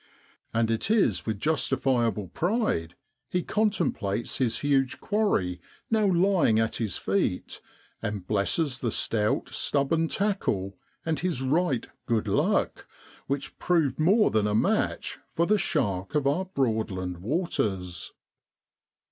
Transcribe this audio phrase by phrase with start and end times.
[0.51, 2.95] And it is with justifiable pride
[3.29, 7.61] he contemplates his huge quarry now lying at his feet,
[8.01, 10.75] and blesses the stout, stubborn tackle,
[11.05, 12.87] and his right 'good luck,'
[13.27, 18.11] which proved more than a match for the shark of our Broadland waters.